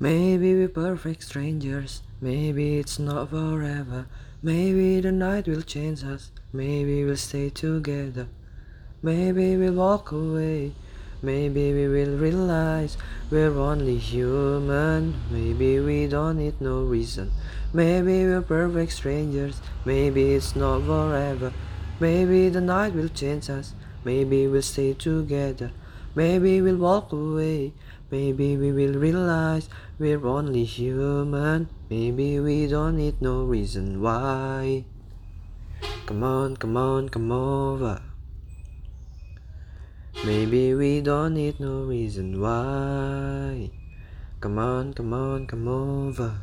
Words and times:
Maybe 0.00 0.54
we're 0.54 0.68
perfect 0.68 1.24
strangers, 1.24 2.02
maybe 2.20 2.78
it's 2.78 3.00
not 3.00 3.30
forever. 3.30 4.06
Maybe 4.40 5.00
the 5.00 5.10
night 5.10 5.48
will 5.48 5.62
change 5.62 6.04
us, 6.04 6.30
maybe 6.52 7.04
we'll 7.04 7.16
stay 7.16 7.50
together. 7.50 8.28
Maybe 9.02 9.56
we'll 9.56 9.72
walk 9.72 10.12
away, 10.12 10.72
maybe 11.20 11.72
we 11.72 11.88
will 11.88 12.16
realize 12.16 12.96
we're 13.28 13.58
only 13.58 13.98
human. 13.98 15.14
Maybe 15.32 15.80
we 15.80 16.06
don't 16.06 16.38
need 16.38 16.60
no 16.60 16.84
reason. 16.84 17.32
Maybe 17.72 18.24
we're 18.24 18.42
perfect 18.42 18.92
strangers, 18.92 19.60
maybe 19.84 20.34
it's 20.34 20.54
not 20.54 20.84
forever. 20.84 21.52
Maybe 21.98 22.48
the 22.50 22.60
night 22.60 22.94
will 22.94 23.08
change 23.08 23.50
us, 23.50 23.74
maybe 24.04 24.46
we'll 24.46 24.62
stay 24.62 24.94
together. 24.94 25.72
Maybe 26.18 26.60
we'll 26.60 26.78
walk 26.78 27.12
away, 27.12 27.72
maybe 28.10 28.56
we 28.56 28.72
will 28.72 28.94
realize 28.98 29.68
we're 30.00 30.26
only 30.26 30.64
human. 30.64 31.68
Maybe 31.88 32.40
we 32.40 32.66
don't 32.66 32.96
need 32.96 33.22
no 33.22 33.44
reason 33.44 34.02
why. 34.02 34.84
Come 36.06 36.24
on, 36.24 36.56
come 36.56 36.76
on, 36.76 37.08
come 37.08 37.30
over. 37.30 38.02
Maybe 40.26 40.74
we 40.74 41.02
don't 41.02 41.34
need 41.34 41.60
no 41.60 41.84
reason 41.84 42.40
why. 42.40 43.70
Come 44.40 44.58
on, 44.58 44.94
come 44.94 45.12
on, 45.14 45.46
come 45.46 45.68
over. 45.68 46.34